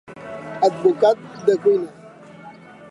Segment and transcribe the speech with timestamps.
[0.69, 1.91] Advocat de cuina.